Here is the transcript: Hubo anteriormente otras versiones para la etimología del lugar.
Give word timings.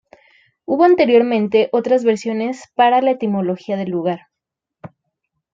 Hubo 0.65 0.83
anteriormente 0.83 1.69
otras 1.71 2.03
versiones 2.03 2.63
para 2.73 3.03
la 3.03 3.11
etimología 3.11 3.77
del 3.77 3.91
lugar. 3.91 4.29